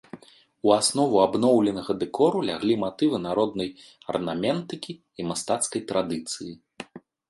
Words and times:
У 0.69 0.71
аснову 0.77 1.17
абноўленага 1.25 1.91
дэкору 2.05 2.39
ляглі 2.51 2.79
матывы 2.87 3.21
народнай 3.29 3.69
арнаментыкі 4.17 5.01
і 5.01 5.21
мастацкай 5.33 5.81
традыцыі. 5.95 6.53